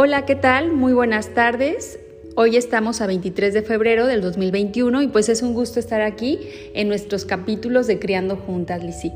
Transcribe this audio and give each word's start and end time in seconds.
Hola, 0.00 0.26
¿qué 0.26 0.36
tal? 0.36 0.70
Muy 0.70 0.92
buenas 0.92 1.34
tardes. 1.34 1.98
Hoy 2.36 2.56
estamos 2.56 3.00
a 3.00 3.08
23 3.08 3.52
de 3.52 3.62
febrero 3.62 4.06
del 4.06 4.20
2021 4.20 5.02
y 5.02 5.08
pues 5.08 5.28
es 5.28 5.42
un 5.42 5.54
gusto 5.54 5.80
estar 5.80 6.02
aquí 6.02 6.38
en 6.72 6.86
nuestros 6.86 7.24
capítulos 7.24 7.88
de 7.88 7.98
Criando 7.98 8.36
Juntas, 8.36 8.84
Lisi. 8.84 9.12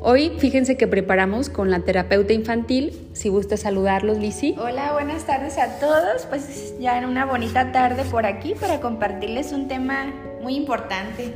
Hoy 0.00 0.32
fíjense 0.38 0.76
que 0.76 0.88
preparamos 0.88 1.50
con 1.50 1.70
la 1.70 1.84
terapeuta 1.84 2.32
infantil, 2.32 3.10
si 3.12 3.28
gusta 3.28 3.56
saludarlos, 3.56 4.18
Lisi. 4.18 4.56
Hola, 4.58 4.92
buenas 4.92 5.24
tardes 5.24 5.56
a 5.56 5.78
todos, 5.78 6.26
pues 6.28 6.74
ya 6.80 6.98
en 6.98 7.04
una 7.04 7.26
bonita 7.26 7.70
tarde 7.70 8.02
por 8.10 8.26
aquí 8.26 8.54
para 8.60 8.80
compartirles 8.80 9.52
un 9.52 9.68
tema 9.68 10.12
muy 10.42 10.56
importante. 10.56 11.32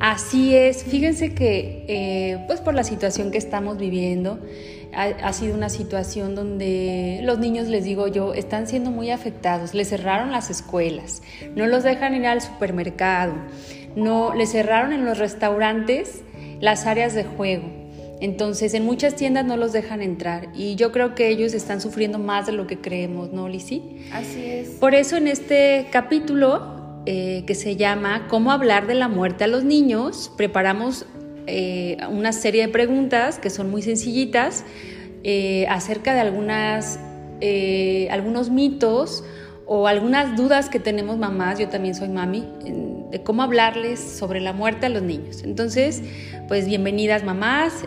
Así 0.00 0.56
es, 0.56 0.82
fíjense 0.82 1.34
que 1.34 1.84
eh, 1.88 2.44
pues 2.48 2.60
por 2.60 2.74
la 2.74 2.82
situación 2.82 3.30
que 3.30 3.38
estamos 3.38 3.78
viviendo, 3.78 4.40
ha, 4.96 5.32
sido 5.32 5.54
una 5.54 5.68
situación 5.68 6.34
donde 6.34 7.20
los 7.22 7.38
niños, 7.38 7.68
les 7.68 7.84
digo 7.84 8.08
yo, 8.08 8.34
están 8.34 8.66
siendo 8.66 8.90
muy 8.90 9.10
afectados. 9.10 9.74
Les 9.74 9.88
cerraron 9.88 10.32
las 10.32 10.50
escuelas, 10.50 11.22
no 11.54 11.66
los 11.66 11.82
dejan 11.82 12.14
ir 12.14 12.26
al 12.26 12.40
supermercado, 12.40 13.34
no 13.96 14.34
les 14.34 14.52
cerraron 14.52 14.92
en 14.92 15.04
los 15.04 15.18
restaurantes 15.18 16.22
las 16.60 16.86
áreas 16.86 17.14
de 17.14 17.24
juego. 17.24 17.84
Entonces, 18.20 18.74
en 18.74 18.84
muchas 18.84 19.16
tiendas 19.16 19.44
no 19.44 19.56
los 19.56 19.72
dejan 19.72 20.00
entrar 20.00 20.48
y 20.54 20.76
yo 20.76 20.92
creo 20.92 21.14
que 21.14 21.28
ellos 21.28 21.52
están 21.52 21.80
sufriendo 21.80 22.18
más 22.18 22.46
de 22.46 22.52
lo 22.52 22.66
que 22.66 22.78
creemos, 22.80 23.32
¿no, 23.32 23.48
Lisi? 23.48 24.06
Así 24.12 24.46
es. 24.46 24.68
Por 24.70 24.94
eso 24.94 25.16
en 25.16 25.28
este 25.28 25.88
capítulo 25.90 27.02
eh, 27.06 27.44
que 27.46 27.54
se 27.54 27.76
llama 27.76 28.26
Cómo 28.28 28.50
hablar 28.50 28.86
de 28.86 28.94
la 28.94 29.08
muerte 29.08 29.44
a 29.44 29.46
los 29.46 29.62
niños, 29.62 30.32
preparamos 30.38 31.04
eh, 31.46 31.98
una 32.10 32.32
serie 32.32 32.66
de 32.66 32.72
preguntas 32.72 33.38
que 33.38 33.50
son 33.50 33.70
muy 33.70 33.82
sencillitas 33.82 34.64
eh, 35.22 35.66
acerca 35.68 36.14
de 36.14 36.20
algunas, 36.20 36.98
eh, 37.40 38.08
algunos 38.10 38.50
mitos 38.50 39.24
o 39.66 39.86
algunas 39.86 40.36
dudas 40.36 40.68
que 40.68 40.78
tenemos 40.78 41.18
mamás, 41.18 41.58
yo 41.58 41.68
también 41.68 41.94
soy 41.94 42.08
mami, 42.08 42.46
de 43.10 43.22
cómo 43.22 43.42
hablarles 43.42 43.98
sobre 44.00 44.40
la 44.40 44.52
muerte 44.52 44.86
a 44.86 44.88
los 44.90 45.02
niños. 45.02 45.42
Entonces, 45.42 46.02
pues 46.48 46.66
bienvenidas 46.66 47.24
mamás, 47.24 47.84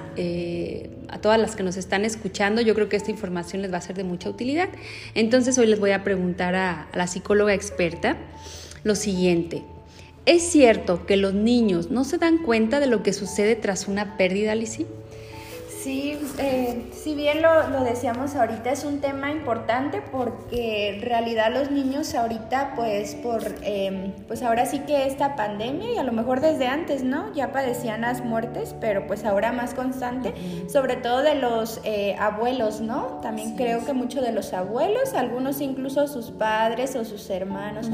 a 1.10 1.20
todas 1.20 1.40
las 1.40 1.56
que 1.56 1.62
nos 1.62 1.78
están 1.78 2.04
escuchando, 2.04 2.62
yo 2.62 2.74
creo 2.74 2.90
que 2.90 2.96
esta 2.96 3.12
información 3.12 3.62
les 3.62 3.72
va 3.72 3.78
a 3.78 3.82
ser 3.82 3.96
de 3.96 4.04
mucha 4.04 4.30
utilidad. 4.30 4.70
Entonces, 5.14 5.58
hoy 5.60 5.68
les 5.68 5.80
voy 5.80 5.92
a 5.92 6.04
preguntar 6.04 6.56
a 6.56 6.88
la 6.96 7.06
psicóloga 7.06 7.54
experta 7.54 8.18
lo 8.84 8.96
siguiente. 8.96 9.64
¿Es 10.28 10.44
cierto 10.44 11.06
que 11.06 11.16
los 11.16 11.34
niños 11.34 11.90
no 11.90 12.04
se 12.04 12.18
dan 12.18 12.40
cuenta 12.40 12.82
de 12.82 12.88
lo 12.88 13.02
que 13.02 13.14
sucede 13.14 13.56
tras 13.56 13.88
una 13.88 14.18
pérdida, 14.18 14.56
Lizzie? 14.56 14.86
Sí, 15.84 16.18
eh, 16.40 16.90
si 16.92 17.14
bien 17.14 17.44
lo, 17.44 17.84
decíamos 17.84 18.36
ahorita, 18.36 18.72
es 18.72 18.84
un 18.84 19.00
tema 19.00 19.32
importante 19.32 20.02
porque 20.02 20.96
en 20.96 21.02
realidad 21.02 21.54
los 21.54 21.70
niños 21.70 22.16
ahorita, 22.16 22.74
pues 22.76 23.14
por, 23.14 23.44
em, 23.62 24.12
pues 24.28 24.42
ahora 24.42 24.66
sí 24.66 24.80
que 24.80 25.06
esta 25.06 25.36
pandemia 25.36 25.94
y 25.94 25.98
a 25.98 26.04
lo 26.04 26.14
mejor 26.14 26.42
desde 26.42 26.66
antes, 26.66 27.04
¿no? 27.04 27.32
Ya 27.34 27.52
padecían 27.52 28.02
las 28.02 28.24
muertes, 28.24 28.76
pero 28.82 29.06
pues 29.06 29.24
ahora 29.24 29.52
más 29.52 29.76
constante, 29.76 30.34
sobre 30.68 30.96
todo 30.96 31.22
de 31.22 31.36
los 31.36 31.80
eh, 31.84 32.16
abuelos, 32.20 32.82
¿no? 32.82 33.20
También 33.22 33.56
creo 33.56 33.86
que 33.86 33.94
mucho 33.94 34.22
de 34.22 34.32
los 34.32 34.54
abuelos, 34.54 35.14
algunos 35.14 35.62
incluso 35.62 36.08
sus 36.08 36.32
padres 36.32 36.96
o 36.96 37.06
sus 37.06 37.30
hermanos. 37.30 37.88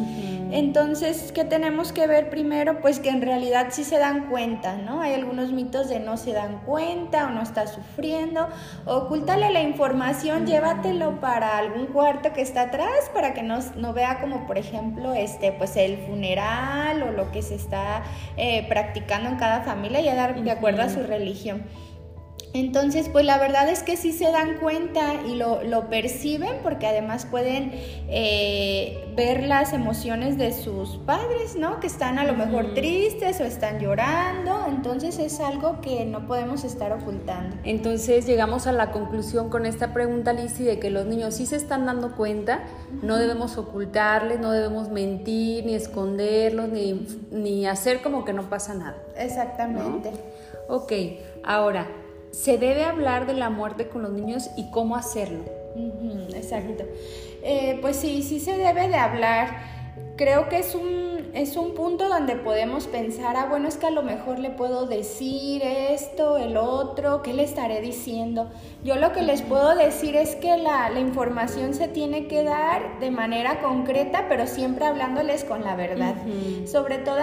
Entonces, 0.51 1.31
¿qué 1.33 1.43
tenemos 1.43 1.91
que 1.91 2.07
ver 2.07 2.29
primero? 2.29 2.79
Pues 2.79 2.99
que 2.99 3.09
en 3.09 3.21
realidad 3.21 3.67
sí 3.71 3.83
se 3.83 3.97
dan 3.97 4.29
cuenta, 4.29 4.77
¿no? 4.77 5.01
Hay 5.01 5.13
algunos 5.13 5.51
mitos 5.51 5.89
de 5.89 5.99
no 5.99 6.15
se 6.15 6.31
dan 6.31 6.61
cuenta 6.65 7.27
o 7.27 7.29
no 7.31 7.41
está 7.41 7.67
su 7.72 7.72
sufriendo, 7.73 8.47
ocúltale 8.85 9.51
la 9.51 9.61
información, 9.61 10.45
llévatelo 10.45 11.19
para 11.19 11.57
algún 11.57 11.87
cuarto 11.87 12.33
que 12.33 12.41
está 12.41 12.63
atrás 12.63 13.09
para 13.13 13.33
que 13.33 13.43
no, 13.43 13.59
no 13.75 13.93
vea 13.93 14.19
como 14.19 14.45
por 14.47 14.57
ejemplo 14.57 15.13
este 15.13 15.51
pues 15.51 15.75
el 15.75 15.97
funeral 15.97 17.03
o 17.03 17.11
lo 17.11 17.31
que 17.31 17.41
se 17.41 17.55
está 17.55 18.03
eh, 18.37 18.65
practicando 18.67 19.29
en 19.29 19.35
cada 19.37 19.61
familia 19.61 20.01
y 20.01 20.05
dar 20.15 20.41
de 20.41 20.51
acuerdo 20.51 20.81
a 20.81 20.89
su 20.89 21.03
religión. 21.03 21.63
Entonces, 22.53 23.09
pues 23.09 23.25
la 23.25 23.39
verdad 23.39 23.67
es 23.67 23.81
que 23.81 23.97
sí 23.97 24.11
se 24.11 24.31
dan 24.31 24.57
cuenta 24.59 25.15
y 25.27 25.35
lo, 25.35 25.63
lo 25.63 25.89
perciben 25.89 26.57
porque 26.61 26.85
además 26.85 27.25
pueden 27.25 27.71
eh, 28.09 29.11
ver 29.15 29.43
las 29.43 29.73
emociones 29.73 30.37
de 30.37 30.53
sus 30.53 30.97
padres, 30.97 31.55
¿no? 31.55 31.79
Que 31.79 31.87
están 31.87 32.19
a 32.19 32.25
lo 32.25 32.33
mejor 32.33 32.75
tristes 32.75 33.41
o 33.41 33.43
están 33.43 33.79
llorando, 33.79 34.67
entonces 34.69 35.17
es 35.17 35.39
algo 35.39 35.81
que 35.81 36.05
no 36.05 36.27
podemos 36.27 36.63
estar 36.63 36.91
ocultando. 36.91 37.57
Entonces 37.63 38.27
llegamos 38.27 38.67
a 38.67 38.71
la 38.71 38.91
conclusión 38.91 39.49
con 39.49 39.65
esta 39.65 39.91
pregunta, 39.91 40.31
Lizzie, 40.31 40.65
de 40.65 40.79
que 40.79 40.91
los 40.91 41.07
niños 41.07 41.33
sí 41.33 41.47
se 41.47 41.55
están 41.55 41.87
dando 41.87 42.15
cuenta, 42.15 42.65
no 43.01 43.17
debemos 43.17 43.57
ocultarles, 43.57 44.39
no 44.39 44.51
debemos 44.51 44.89
mentir, 44.89 45.65
ni 45.65 45.73
esconderlos, 45.73 46.69
ni, 46.69 47.07
ni 47.31 47.65
hacer 47.65 48.03
como 48.03 48.25
que 48.25 48.33
no 48.33 48.47
pasa 48.47 48.75
nada. 48.75 48.95
Exactamente. 49.17 50.11
Ok, 50.67 50.93
ahora 51.43 51.87
se 52.33 52.57
debe 52.57 52.83
hablar 52.83 53.27
de 53.27 53.33
la 53.33 53.51
muerte 53.51 53.87
con 53.87 54.01
los 54.01 54.11
niños 54.11 54.49
y 54.57 54.71
cómo 54.71 54.95
hacerlo. 54.95 55.45
exacto. 56.33 56.83
Eh, 57.43 57.77
pues 57.79 57.95
sí, 57.95 58.23
sí 58.23 58.39
se 58.39 58.57
debe 58.57 58.87
de 58.87 58.95
hablar. 58.95 59.55
Creo 60.17 60.49
que 60.49 60.57
es 60.57 60.73
un 60.73 61.12
es 61.33 61.57
un 61.57 61.73
punto 61.73 62.09
donde 62.09 62.35
podemos 62.35 62.85
pensar, 62.85 63.35
ah, 63.37 63.47
bueno, 63.49 63.67
es 63.67 63.77
que 63.77 63.87
a 63.87 63.91
lo 63.91 64.03
mejor 64.03 64.37
le 64.37 64.51
puedo 64.51 64.85
decir 64.85 65.63
esto, 65.63 66.37
el 66.37 66.57
otro, 66.57 67.23
¿qué 67.23 67.33
le 67.33 67.43
estaré 67.43 67.81
diciendo? 67.81 68.51
Yo 68.83 68.97
lo 68.97 69.13
que 69.13 69.23
les 69.23 69.41
puedo 69.41 69.73
decir 69.73 70.15
es 70.15 70.35
que 70.35 70.57
la, 70.57 70.91
información 70.99 71.73
se 71.73 71.87
tiene 71.87 72.27
que 72.27 72.43
dar 72.43 72.99
de 72.99 73.09
manera 73.09 73.61
concreta, 73.61 74.27
pero 74.29 74.45
siempre 74.45 74.85
hablándoles 74.85 75.43
con 75.43 75.63
la 75.63 75.75
verdad. 75.75 76.15
Sobre 76.65 76.99
todo 76.99 77.17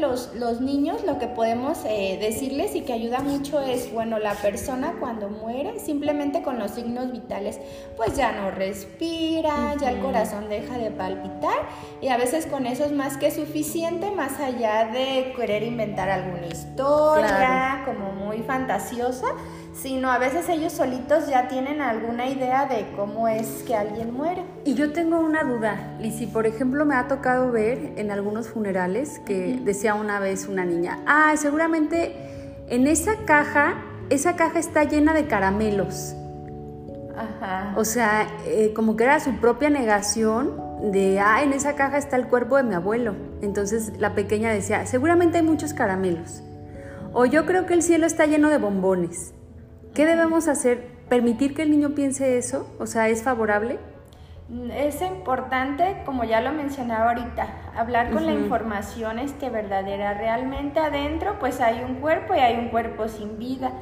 los, 0.00 0.34
los 0.34 0.60
niños, 0.60 1.04
lo 1.04 1.18
que 1.18 1.26
podemos 1.26 1.84
eh, 1.84 2.16
decirles 2.20 2.76
y 2.76 2.82
que 2.82 2.92
ayuda 2.92 3.20
mucho 3.20 3.60
es, 3.60 3.92
bueno, 3.92 4.18
la 4.18 4.34
persona 4.34 4.94
cuando 5.00 5.28
muere, 5.28 5.80
simplemente 5.80 6.42
con 6.42 6.58
los 6.58 6.72
signos 6.72 7.10
vitales, 7.10 7.58
pues 7.96 8.16
ya 8.16 8.32
no 8.32 8.50
respira, 8.52 9.74
ya 9.80 9.90
el 9.90 10.00
corazón 10.00 10.48
deja 10.48 10.78
de 10.78 10.90
palpitar 10.90 11.68
y 12.00 12.08
a 12.08 12.16
veces 12.16 12.46
con 12.46 12.66
eso 12.66 12.84
es 12.84 12.92
más 12.92 13.16
que 13.16 13.30
suficiente 13.30 13.47
suficiente 13.48 14.10
más 14.10 14.38
allá 14.40 14.90
de 14.92 15.32
querer 15.34 15.62
inventar 15.62 16.10
alguna 16.10 16.46
historia 16.48 17.82
como 17.86 18.12
muy 18.12 18.42
fantasiosa, 18.42 19.26
sino 19.72 20.10
a 20.10 20.18
veces 20.18 20.50
ellos 20.50 20.74
solitos 20.74 21.28
ya 21.28 21.48
tienen 21.48 21.80
alguna 21.80 22.28
idea 22.28 22.66
de 22.66 22.92
cómo 22.94 23.26
es 23.26 23.64
que 23.66 23.74
alguien 23.74 24.12
muere. 24.12 24.44
Y 24.66 24.74
yo 24.74 24.92
tengo 24.92 25.18
una 25.18 25.44
duda, 25.44 25.96
Lisi, 25.98 26.26
por 26.26 26.46
ejemplo 26.46 26.84
me 26.84 26.94
ha 26.94 27.08
tocado 27.08 27.50
ver 27.50 27.94
en 27.96 28.10
algunos 28.10 28.48
funerales 28.50 29.18
que 29.20 29.58
decía 29.64 29.94
una 29.94 30.20
vez 30.20 30.46
una 30.46 30.66
niña, 30.66 30.98
ah, 31.06 31.32
seguramente 31.38 32.14
en 32.68 32.86
esa 32.86 33.24
caja, 33.24 33.82
esa 34.10 34.36
caja 34.36 34.58
está 34.58 34.84
llena 34.84 35.14
de 35.14 35.26
caramelos. 35.26 36.14
Ajá. 37.16 37.72
O 37.76 37.86
sea, 37.86 38.26
eh, 38.44 38.74
como 38.76 38.94
que 38.94 39.04
era 39.04 39.18
su 39.20 39.32
propia 39.36 39.70
negación 39.70 40.67
de, 40.82 41.20
ah, 41.20 41.42
en 41.42 41.52
esa 41.52 41.74
caja 41.74 41.98
está 41.98 42.16
el 42.16 42.28
cuerpo 42.28 42.56
de 42.56 42.62
mi 42.62 42.74
abuelo. 42.74 43.14
Entonces 43.42 43.92
la 43.98 44.14
pequeña 44.14 44.52
decía, 44.52 44.86
seguramente 44.86 45.38
hay 45.38 45.44
muchos 45.44 45.74
caramelos. 45.74 46.42
O 47.12 47.26
yo 47.26 47.46
creo 47.46 47.66
que 47.66 47.74
el 47.74 47.82
cielo 47.82 48.06
está 48.06 48.26
lleno 48.26 48.48
de 48.48 48.58
bombones. 48.58 49.34
¿Qué 49.94 50.06
debemos 50.06 50.48
hacer? 50.48 50.86
¿Permitir 51.08 51.54
que 51.54 51.62
el 51.62 51.70
niño 51.70 51.94
piense 51.94 52.38
eso? 52.38 52.68
O 52.78 52.86
sea, 52.86 53.08
¿es 53.08 53.22
favorable? 53.22 53.78
Es 54.72 55.02
importante, 55.02 56.00
como 56.06 56.24
ya 56.24 56.40
lo 56.40 56.52
mencionaba 56.52 57.10
ahorita, 57.10 57.48
hablar 57.76 58.10
con 58.10 58.24
la 58.24 58.32
información 58.32 59.18
este, 59.18 59.50
verdadera. 59.50 60.14
Realmente 60.14 60.80
adentro 60.80 61.38
pues 61.38 61.60
hay 61.60 61.82
un 61.84 61.96
cuerpo 61.96 62.34
y 62.34 62.38
hay 62.38 62.56
un 62.56 62.70
cuerpo 62.70 63.08
sin 63.08 63.38
vida. 63.38 63.72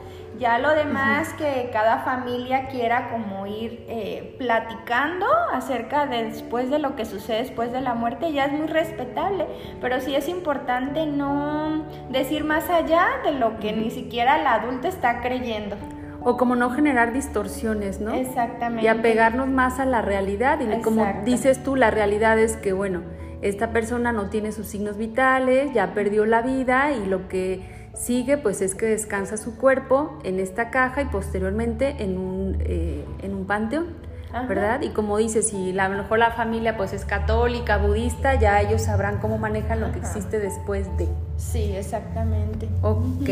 Ya 0.41 0.59
lo 0.59 0.75
demás 0.75 1.33
que 1.35 1.71
cada 1.73 1.99
familia 1.99 2.67
quiera 2.67 3.11
como 3.11 3.47
ir 3.47 3.85
eh, 3.89 4.35
platicando 4.39 5.27
acerca 5.53 6.07
de 6.07 6.25
después 6.25 6.69
de 6.69 6.81
lo 6.81 6.97
que 6.97 7.05
sucede 7.05 7.39
después 7.39 7.71
de 7.71 7.81
la 7.81 7.95
muerte 7.95 8.33
ya 8.33 8.47
es 8.47 8.53
muy 8.53 8.67
respetable, 8.67 9.47
pero 9.81 10.01
sí 10.01 10.17
es 10.17 10.29
importante 10.29 11.07
no 11.07 11.85
decir 12.11 12.43
más 12.43 12.69
allá 12.71 13.07
de 13.25 13.33
lo 13.33 13.61
que 13.61 13.73
ni 13.73 13.93
siquiera 13.93 14.41
el 14.41 14.47
adulto 14.49 14.89
está 14.89 15.21
creyendo 15.21 15.77
o 16.27 16.37
como 16.37 16.57
no 16.57 16.71
generar 16.71 17.13
distorsiones, 17.13 18.01
¿no? 18.01 18.13
Exactamente. 18.13 18.85
Y 18.85 18.89
apegarnos 18.89 19.47
más 19.47 19.79
a 19.79 19.87
la 19.87 20.03
realidad. 20.03 20.59
Y 20.59 20.83
como 20.83 21.07
dices 21.25 21.63
tú, 21.63 21.77
la 21.77 21.93
realidad 21.93 22.37
es 22.37 22.57
que, 22.57 22.73
bueno, 22.73 23.03
esta 23.43 23.71
persona 23.71 24.11
no 24.11 24.29
tiene 24.29 24.51
sus 24.51 24.67
signos 24.67 24.97
vitales, 24.97 25.73
ya 25.73 25.95
perdió 25.95 26.27
la 26.27 26.43
vida 26.43 26.91
y 26.91 27.07
lo 27.07 27.29
que 27.29 27.63
sigue 27.95 28.39
pues 28.39 28.61
es 28.61 28.75
que 28.75 28.87
descansa 28.87 29.37
su 29.37 29.57
cuerpo 29.57 30.19
en 30.25 30.41
esta 30.41 30.71
caja 30.71 31.03
y 31.03 31.05
posteriormente 31.05 32.03
en 32.03 32.19
un, 32.19 32.57
eh, 32.59 33.05
en 33.23 33.33
un 33.33 33.47
panteón. 33.47 34.05
¿verdad? 34.49 34.83
Y 34.83 34.91
como 34.91 35.17
dices, 35.17 35.49
si 35.49 35.79
a 35.79 35.89
lo 35.89 35.97
mejor 35.97 36.19
la 36.19 36.33
familia 36.33 36.77
pues 36.77 36.93
es 36.93 37.07
católica, 37.07 37.79
budista, 37.79 38.35
ya 38.35 38.61
ellos 38.61 38.83
sabrán 38.83 39.19
cómo 39.19 39.39
manejan 39.39 39.81
lo 39.81 39.93
que 39.93 39.99
existe 39.99 40.39
después 40.39 40.95
de. 40.99 41.09
Sí, 41.39 41.73
exactamente. 41.75 42.69
Ok. 42.83 43.31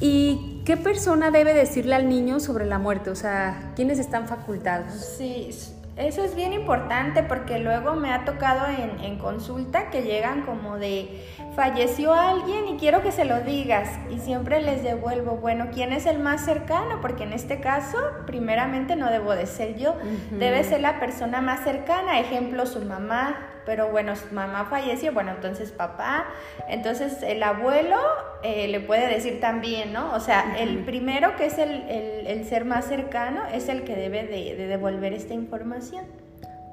¿Y 0.00 0.57
qué 0.68 0.76
persona 0.76 1.30
debe 1.30 1.54
decirle 1.54 1.94
al 1.94 2.10
niño 2.10 2.40
sobre 2.40 2.66
la 2.66 2.78
muerte? 2.78 3.08
O 3.08 3.14
sea, 3.14 3.72
¿quiénes 3.74 3.98
están 3.98 4.28
facultados? 4.28 4.92
Sí, 4.92 5.48
Eso 5.96 6.22
es 6.22 6.34
bien 6.36 6.52
importante 6.52 7.22
porque 7.22 7.58
luego 7.58 7.94
me 7.94 8.12
ha 8.12 8.26
tocado 8.26 8.66
en, 8.66 9.02
en, 9.02 9.18
consulta 9.18 9.88
que 9.88 10.02
llegan 10.02 10.42
como 10.42 10.76
de 10.76 11.24
falleció 11.56 12.12
alguien 12.12 12.68
y 12.68 12.76
quiero 12.76 13.02
que 13.02 13.12
se 13.12 13.24
lo 13.24 13.40
digas 13.40 13.88
y 14.10 14.18
siempre 14.18 14.60
les 14.60 14.82
devuelvo, 14.82 15.36
bueno, 15.36 15.68
¿quién 15.72 15.92
es 15.92 16.04
el 16.04 16.18
más 16.18 16.44
cercano? 16.44 17.00
Porque 17.00 17.24
en 17.24 17.32
este 17.32 17.60
caso, 17.60 17.96
primeramente 18.26 18.94
no 18.94 19.10
debo 19.10 19.32
de 19.32 19.46
ser 19.46 19.76
yo, 19.78 19.96
debe 20.30 20.62
ser 20.64 20.82
la 20.82 21.00
persona 21.00 21.40
más 21.40 21.64
cercana, 21.64 22.20
ejemplo, 22.20 22.66
su 22.66 22.84
mamá, 22.84 23.47
pero 23.68 23.90
bueno, 23.90 24.16
su 24.16 24.34
mamá 24.34 24.64
falleció, 24.64 25.12
bueno, 25.12 25.32
entonces 25.32 25.72
papá, 25.72 26.24
entonces 26.70 27.22
el 27.22 27.42
abuelo 27.42 27.98
eh, 28.42 28.66
le 28.66 28.80
puede 28.80 29.06
decir 29.08 29.40
también, 29.40 29.92
¿no? 29.92 30.14
O 30.14 30.20
sea, 30.20 30.56
el 30.58 30.86
primero 30.86 31.36
que 31.36 31.44
es 31.44 31.58
el, 31.58 31.82
el, 32.26 32.46
ser 32.46 32.64
más 32.64 32.86
cercano 32.86 33.42
es 33.52 33.68
el 33.68 33.84
que 33.84 33.94
debe 33.94 34.22
de, 34.26 34.56
de 34.56 34.66
devolver 34.68 35.12
esta 35.12 35.34
información. 35.34 36.06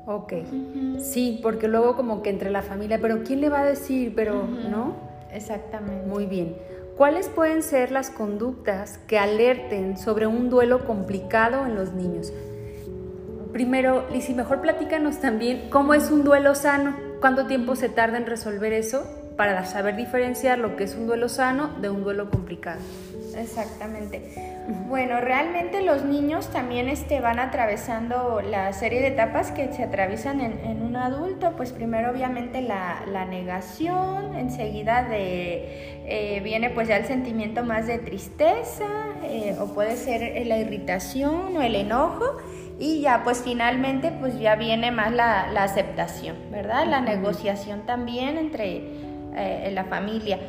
Ok, 0.06 0.36
sí, 1.00 1.42
porque 1.44 1.68
luego 1.68 1.98
como 1.98 2.24
que 2.24 2.30
entre 2.30 2.50
la 2.50 2.62
familia, 2.62 2.98
pero 3.02 3.24
¿quién 3.26 3.42
le 3.42 3.50
va 3.50 3.60
a 3.60 3.66
decir? 3.66 4.14
Pero, 4.16 4.44
¿no? 4.44 4.96
Exactamente. 5.34 6.08
Muy 6.08 6.28
bien. 6.28 6.56
¿Cuáles 6.96 7.28
pueden 7.28 7.62
ser 7.62 7.92
las 7.92 8.10
conductas 8.10 9.00
que 9.00 9.20
alerten 9.20 9.98
sobre 9.98 10.28
un 10.28 10.50
duelo 10.50 10.86
complicado 10.86 11.66
en 11.66 11.76
los 11.76 11.92
niños? 11.92 12.32
Primero, 13.56 14.06
Lizzy, 14.12 14.34
mejor 14.34 14.60
platícanos 14.60 15.22
también 15.22 15.70
cómo 15.70 15.94
es 15.94 16.12
un 16.12 16.26
duelo 16.26 16.56
sano, 16.56 16.94
cuánto 17.22 17.48
tiempo 17.48 17.78
se 17.78 17.88
tarda 17.88 18.18
en 18.18 18.26
resolver 18.26 18.74
eso 18.74 19.10
para 19.38 19.64
saber 19.64 19.96
diferenciar 19.96 20.60
lo 20.60 20.76
que 20.76 20.84
es 20.84 20.94
un 20.94 21.08
duelo 21.08 21.30
sano 21.30 21.70
de 21.80 21.90
un 21.90 22.04
duelo 22.04 22.30
complicado. 22.30 22.82
Exactamente. 23.38 24.34
Bueno, 24.90 25.22
realmente 25.22 25.82
los 25.84 26.04
niños 26.04 26.52
también 26.52 26.90
este, 26.90 27.22
van 27.22 27.40
atravesando 27.40 28.42
la 28.42 28.74
serie 28.74 29.00
de 29.00 29.08
etapas 29.08 29.52
que 29.52 29.72
se 29.72 29.84
atraviesan 29.84 30.42
en, 30.42 30.82
un 30.82 30.98
adulto. 30.98 31.54
Pues 31.56 31.72
primero 31.72 32.12
obviamente 32.12 32.62
la, 32.62 33.26
negación, 33.30 34.36
enseguida 34.36 35.04
de, 35.04 36.04
eh, 36.08 36.42
viene 36.44 36.72
pues 36.72 36.90
ya 36.90 36.98
el 36.98 37.06
sentimiento 37.06 37.64
más 37.64 37.88
de 37.88 38.00
tristeza 38.00 38.86
eh, 39.24 39.56
o 39.62 39.68
puede 39.68 39.96
ser 39.96 40.46
la 40.46 40.58
irritación 40.58 41.56
o 41.56 41.62
el 41.62 41.76
enojo 41.76 42.38
y 42.80 43.02
ya 43.02 43.24
pues 43.24 43.42
finalmente 43.44 44.12
pues 44.12 44.38
ya 44.40 44.56
viene 44.56 44.92
más 44.92 45.12
la, 45.12 45.44
aceptación, 45.64 46.36
¿verdad? 46.52 46.86
La 46.88 47.02
negociación 47.02 47.86
también 47.86 48.38
entre 48.38 48.84
eh, 49.36 49.72
la 49.74 49.86
familia. 49.86 50.40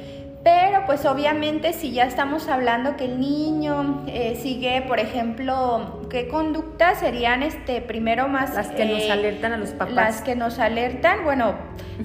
Pero 0.47 0.87
pues 0.87 1.05
obviamente 1.07 1.73
si 1.73 1.91
ya 1.91 2.05
estamos 2.05 2.47
hablando 2.47 2.97
que 2.97 3.07
el 3.07 3.19
niño 3.19 4.05
eh, 4.07 4.39
sigue, 4.41 4.81
por 4.83 5.01
ejemplo, 5.01 6.07
¿qué 6.09 6.29
conductas 6.29 7.01
serían 7.01 7.43
este 7.43 7.81
primero 7.81 8.29
más 8.29 8.55
las 8.55 8.69
que 8.69 8.85
nos 8.85 9.03
eh, 9.03 9.11
alertan 9.11 9.55
a 9.55 9.57
los 9.57 9.71
papás? 9.71 9.93
Las 9.93 10.23
que 10.23 10.37
nos 10.37 10.61
alertan, 10.61 11.25
bueno, 11.25 11.57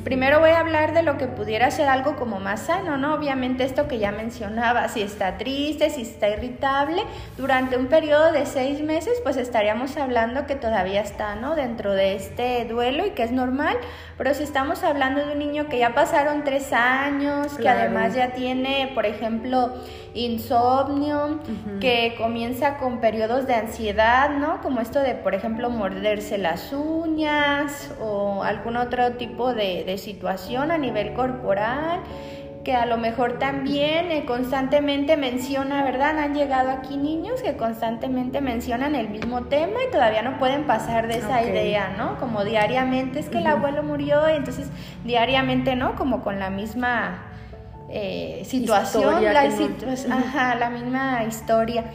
primero 0.03 0.39
voy 0.39 0.49
a 0.49 0.59
hablar 0.59 0.95
de 0.95 1.03
lo 1.03 1.19
que 1.19 1.27
pudiera 1.27 1.69
ser 1.69 1.87
algo 1.87 2.15
como 2.15 2.39
más 2.39 2.61
sano, 2.61 2.97
¿no? 2.97 3.13
Obviamente 3.13 3.63
esto 3.63 3.87
que 3.87 3.99
ya 3.99 4.11
mencionaba, 4.11 4.87
si 4.87 5.03
está 5.03 5.37
triste, 5.37 5.91
si 5.91 6.01
está 6.01 6.29
irritable, 6.29 7.03
durante 7.37 7.77
un 7.77 7.87
periodo 7.87 8.31
de 8.31 8.47
seis 8.47 8.81
meses, 8.81 9.19
pues 9.21 9.37
estaríamos 9.37 9.97
hablando 9.97 10.47
que 10.47 10.55
todavía 10.55 11.01
está, 11.01 11.35
¿no? 11.35 11.55
Dentro 11.55 11.93
de 11.93 12.15
este 12.15 12.65
duelo 12.65 13.05
y 13.05 13.11
que 13.11 13.21
es 13.21 13.31
normal, 13.31 13.77
pero 14.17 14.33
si 14.33 14.41
estamos 14.41 14.83
hablando 14.83 15.23
de 15.23 15.33
un 15.33 15.39
niño 15.39 15.67
que 15.69 15.77
ya 15.77 15.93
pasaron 15.93 16.43
tres 16.43 16.73
años, 16.73 17.53
que 17.57 17.69
además 17.69 18.15
ya 18.15 18.30
tiene, 18.33 18.91
por 18.93 19.05
ejemplo, 19.05 19.73
insomnio, 20.13 21.39
que 21.79 22.15
comienza 22.17 22.77
con 22.77 22.99
periodos 22.99 23.47
de 23.47 23.55
ansiedad, 23.55 24.31
¿no? 24.31 24.61
Como 24.61 24.81
esto 24.81 24.99
de, 24.99 25.15
por 25.15 25.33
ejemplo, 25.35 25.69
morderse 25.69 26.37
las 26.37 26.73
uñas 26.73 27.93
o 28.01 28.43
algún 28.43 28.77
otro 28.77 29.13
tipo 29.13 29.53
de, 29.53 29.97
situación 29.97 30.71
a 30.71 30.77
nivel 30.77 31.13
corporal 31.13 32.01
que 32.63 32.75
a 32.75 32.85
lo 32.85 32.97
mejor 32.97 33.39
también 33.39 34.11
eh, 34.11 34.25
constantemente 34.25 35.17
menciona, 35.17 35.83
¿verdad? 35.83 36.19
Han 36.19 36.35
llegado 36.35 36.69
aquí 36.69 36.95
niños 36.95 37.41
que 37.41 37.57
constantemente 37.57 38.39
mencionan 38.39 38.95
el 38.95 39.09
mismo 39.09 39.45
tema 39.45 39.79
y 39.87 39.91
todavía 39.91 40.21
no 40.21 40.37
pueden 40.37 40.65
pasar 40.65 41.07
de 41.07 41.17
esa 41.17 41.43
idea, 41.43 41.95
¿no? 41.97 42.19
Como 42.19 42.43
diariamente, 42.43 43.19
es 43.19 43.29
que 43.29 43.39
el 43.39 43.47
abuelo 43.47 43.81
murió 43.83 44.29
y 44.29 44.33
entonces 44.33 44.69
diariamente, 45.03 45.75
¿no? 45.75 45.95
Como 45.95 46.21
con 46.21 46.39
la 46.39 46.49
misma 46.49 47.30
eh, 47.93 48.43
situación, 48.45 49.23
la, 49.23 50.55
la 50.55 50.69
misma 50.69 51.23
historia. 51.23 51.85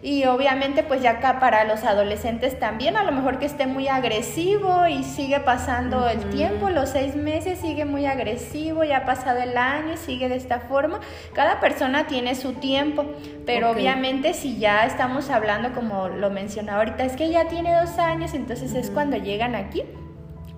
Y 0.00 0.26
obviamente 0.26 0.84
pues 0.84 1.02
ya 1.02 1.10
acá 1.10 1.40
para 1.40 1.64
los 1.64 1.82
adolescentes 1.82 2.56
también, 2.60 2.96
a 2.96 3.02
lo 3.02 3.10
mejor 3.10 3.40
que 3.40 3.46
esté 3.46 3.66
muy 3.66 3.88
agresivo 3.88 4.86
y 4.86 5.02
sigue 5.02 5.40
pasando 5.40 6.08
el 6.08 6.20
tiempo, 6.30 6.70
los 6.70 6.90
seis 6.90 7.16
meses 7.16 7.58
sigue 7.58 7.84
muy 7.84 8.06
agresivo, 8.06 8.84
ya 8.84 8.98
ha 8.98 9.04
pasado 9.04 9.40
el 9.40 9.56
año 9.56 9.94
y 9.94 9.96
sigue 9.96 10.28
de 10.28 10.36
esta 10.36 10.60
forma. 10.60 11.00
Cada 11.32 11.58
persona 11.58 12.06
tiene 12.06 12.36
su 12.36 12.52
tiempo, 12.52 13.06
pero 13.44 13.70
obviamente 13.70 14.34
si 14.34 14.58
ya 14.58 14.86
estamos 14.86 15.30
hablando 15.30 15.72
como 15.72 16.06
lo 16.06 16.30
mencionaba 16.30 16.78
ahorita, 16.78 17.04
es 17.04 17.16
que 17.16 17.30
ya 17.30 17.48
tiene 17.48 17.74
dos 17.74 17.98
años, 17.98 18.34
entonces 18.34 18.74
es 18.74 18.90
cuando 18.90 19.16
llegan 19.16 19.56
aquí 19.56 19.82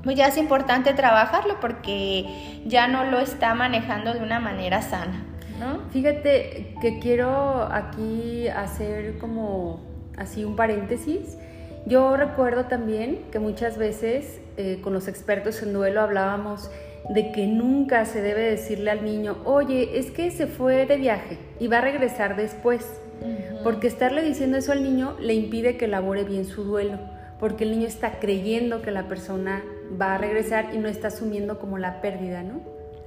pues 0.02 0.16
ya 0.16 0.26
es 0.28 0.36
importante 0.36 0.94
trabajarlo 0.94 1.60
porque 1.60 2.62
ya 2.66 2.88
no 2.88 3.04
lo 3.04 3.20
está 3.20 3.54
manejando 3.54 4.12
de 4.12 4.20
una 4.20 4.40
manera 4.40 4.82
sana. 4.82 5.24
¿no? 5.58 5.80
Fíjate 5.90 6.74
que 6.80 6.98
quiero 7.00 7.64
aquí 7.70 8.48
hacer 8.48 9.18
como 9.18 9.80
así 10.16 10.44
un 10.44 10.56
paréntesis. 10.56 11.36
Yo 11.86 12.16
recuerdo 12.16 12.64
también 12.64 13.20
que 13.30 13.38
muchas 13.38 13.78
veces 13.78 14.40
eh, 14.56 14.80
con 14.82 14.92
los 14.92 15.08
expertos 15.08 15.62
en 15.62 15.72
duelo 15.72 16.00
hablábamos 16.02 16.70
de 17.08 17.32
que 17.32 17.46
nunca 17.46 18.04
se 18.04 18.20
debe 18.20 18.42
decirle 18.42 18.90
al 18.90 19.04
niño, 19.04 19.38
oye, 19.44 19.98
es 19.98 20.10
que 20.10 20.30
se 20.30 20.46
fue 20.46 20.86
de 20.86 20.96
viaje 20.96 21.38
y 21.58 21.66
va 21.66 21.78
a 21.78 21.80
regresar 21.80 22.36
después, 22.36 22.86
porque 23.64 23.86
estarle 23.86 24.22
diciendo 24.22 24.58
eso 24.58 24.72
al 24.72 24.82
niño 24.82 25.16
le 25.18 25.34
impide 25.34 25.76
que 25.76 25.86
elabore 25.86 26.24
bien 26.24 26.44
su 26.44 26.64
duelo, 26.64 26.98
porque 27.40 27.64
el 27.64 27.72
niño 27.72 27.88
está 27.88 28.20
creyendo 28.20 28.82
que 28.82 28.90
la 28.90 29.08
persona 29.08 29.64
va 30.00 30.14
a 30.14 30.18
regresar 30.18 30.74
y 30.74 30.78
no 30.78 30.88
está 30.88 31.08
asumiendo 31.08 31.58
como 31.58 31.78
la 31.78 32.00
pérdida, 32.00 32.42
¿no? 32.42 32.60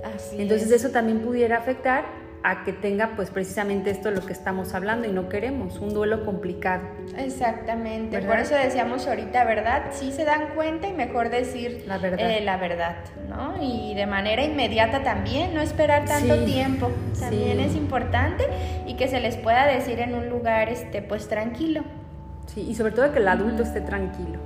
Así 0.03 0.41
Entonces 0.41 0.71
eso 0.71 0.89
también 0.89 1.19
pudiera 1.19 1.57
afectar 1.57 2.03
a 2.43 2.65
que 2.65 2.73
tenga 2.73 3.15
pues 3.15 3.29
precisamente 3.29 3.89
esto 3.89 4.09
de 4.09 4.15
lo 4.15 4.25
que 4.25 4.33
estamos 4.33 4.73
hablando 4.73 5.07
y 5.07 5.11
no 5.11 5.29
queremos, 5.29 5.79
un 5.79 5.93
duelo 5.93 6.25
complicado. 6.25 6.83
Exactamente, 7.17 8.19
por 8.21 8.37
eso 8.37 8.55
decíamos 8.55 9.07
ahorita, 9.07 9.45
¿verdad? 9.45 9.83
Sí 9.91 10.11
se 10.11 10.25
dan 10.25 10.53
cuenta 10.53 10.89
y 10.89 10.93
mejor 10.93 11.29
decir 11.29 11.85
la 11.87 11.97
verdad, 11.99 12.29
eh, 12.29 12.41
la 12.41 12.57
verdad 12.57 12.97
¿no? 13.29 13.55
Y 13.63 13.95
de 13.95 14.05
manera 14.07 14.43
inmediata 14.43 15.03
también, 15.03 15.53
no 15.53 15.61
esperar 15.61 16.03
tanto 16.05 16.43
tiempo, 16.43 16.91
también 17.17 17.61
es 17.61 17.75
importante 17.75 18.43
y 18.85 18.95
que 18.95 19.07
se 19.07 19.21
les 19.21 19.37
pueda 19.37 19.65
decir 19.65 19.99
en 19.99 20.13
un 20.13 20.27
lugar 20.27 20.67
este, 20.67 21.01
pues 21.01 21.29
tranquilo. 21.29 21.83
Sí, 22.47 22.61
y 22.69 22.75
sobre 22.75 22.91
todo 22.91 23.11
que 23.11 23.19
el 23.19 23.27
adulto 23.27 23.63
esté 23.63 23.81
tranquilo. 23.81 24.39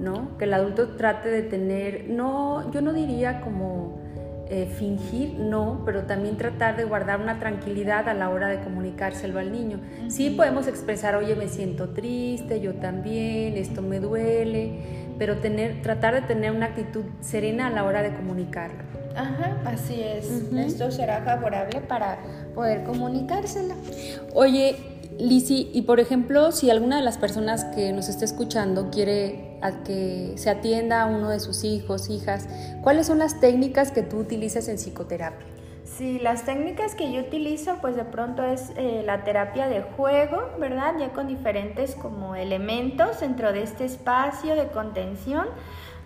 ¿no? 0.00 0.36
Que 0.38 0.44
el 0.44 0.54
adulto 0.54 0.88
trate 0.96 1.28
de 1.28 1.42
tener, 1.42 2.06
no, 2.08 2.70
yo 2.72 2.80
no 2.80 2.92
diría 2.92 3.40
como 3.42 4.00
eh, 4.48 4.66
fingir, 4.66 5.34
no, 5.34 5.82
pero 5.84 6.04
también 6.04 6.36
tratar 6.36 6.76
de 6.76 6.84
guardar 6.84 7.20
una 7.20 7.38
tranquilidad 7.38 8.08
a 8.08 8.14
la 8.14 8.30
hora 8.30 8.48
de 8.48 8.60
comunicárselo 8.60 9.38
al 9.38 9.52
niño. 9.52 9.78
Sí 10.08 10.30
podemos 10.30 10.66
expresar, 10.66 11.14
oye, 11.14 11.36
me 11.36 11.48
siento 11.48 11.90
triste, 11.90 12.60
yo 12.60 12.74
también, 12.74 13.56
esto 13.56 13.82
me 13.82 14.00
duele, 14.00 14.80
pero 15.18 15.36
tener, 15.36 15.82
tratar 15.82 16.14
de 16.14 16.22
tener 16.22 16.50
una 16.50 16.66
actitud 16.66 17.04
serena 17.20 17.66
a 17.66 17.70
la 17.70 17.84
hora 17.84 18.02
de 18.02 18.14
comunicarlo. 18.14 18.82
Ajá, 19.14 19.56
así 19.66 20.02
es. 20.02 20.30
Esto 20.52 20.90
será 20.90 21.20
favorable 21.22 21.80
para 21.80 22.18
poder 22.54 22.84
comunicárselo. 22.84 23.74
Oye, 24.34 24.99
Lisi, 25.20 25.70
y 25.72 25.82
por 25.82 26.00
ejemplo, 26.00 26.52
si 26.52 26.70
alguna 26.70 26.96
de 26.96 27.02
las 27.02 27.18
personas 27.18 27.64
que 27.64 27.92
nos 27.92 28.08
está 28.08 28.24
escuchando 28.24 28.90
quiere 28.90 29.58
que 29.84 30.32
se 30.36 30.50
atienda 30.50 31.02
a 31.02 31.06
uno 31.06 31.28
de 31.28 31.40
sus 31.40 31.64
hijos, 31.64 32.08
hijas, 32.08 32.48
¿cuáles 32.82 33.06
son 33.06 33.18
las 33.18 33.40
técnicas 33.40 33.92
que 33.92 34.02
tú 34.02 34.18
utilizas 34.18 34.68
en 34.68 34.76
psicoterapia? 34.76 35.46
Sí, 35.84 36.18
las 36.18 36.44
técnicas 36.44 36.94
que 36.94 37.12
yo 37.12 37.20
utilizo, 37.20 37.76
pues 37.80 37.96
de 37.96 38.04
pronto 38.04 38.44
es 38.44 38.72
eh, 38.76 39.02
la 39.04 39.24
terapia 39.24 39.68
de 39.68 39.82
juego, 39.82 40.50
¿verdad? 40.58 40.94
Ya 40.98 41.12
con 41.12 41.26
diferentes 41.26 41.94
como 41.94 42.36
elementos 42.36 43.20
dentro 43.20 43.52
de 43.52 43.62
este 43.62 43.84
espacio 43.84 44.54
de 44.54 44.68
contención. 44.68 45.46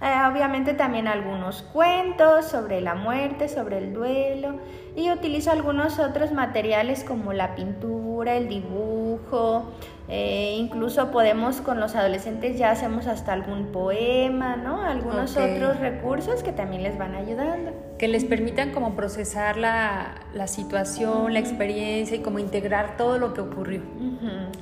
Eh, 0.04 0.30
obviamente 0.30 0.74
también 0.74 1.08
algunos 1.08 1.62
cuentos 1.62 2.44
sobre 2.44 2.82
la 2.82 2.94
muerte, 2.94 3.48
sobre 3.48 3.78
el 3.78 3.94
duelo 3.94 4.56
y 4.94 5.10
utilizo 5.10 5.50
algunos 5.50 5.98
otros 5.98 6.30
materiales 6.30 7.04
como 7.04 7.32
la 7.32 7.54
pintura, 7.54 8.34
el 8.34 8.48
dibujo, 8.48 9.72
Eh, 10.06 10.56
incluso 10.58 11.10
podemos 11.10 11.62
con 11.62 11.80
los 11.80 11.94
adolescentes 11.94 12.58
ya 12.58 12.70
hacemos 12.70 13.06
hasta 13.06 13.32
algún 13.32 13.72
poema, 13.72 14.54
¿no? 14.54 14.82
Algunos 14.82 15.34
otros 15.34 15.80
recursos 15.80 16.42
que 16.42 16.52
también 16.52 16.82
les 16.82 16.98
van 16.98 17.14
ayudando. 17.14 17.72
Que 17.98 18.06
les 18.06 18.26
permitan 18.26 18.72
como 18.72 18.96
procesar 18.96 19.56
la, 19.56 20.16
la 20.34 20.46
situación, 20.46 21.32
la 21.32 21.38
experiencia 21.38 22.18
y 22.18 22.20
como 22.20 22.38
integrar 22.38 22.98
todo 22.98 23.16
lo 23.16 23.32
que 23.32 23.40
ocurrió. 23.40 23.80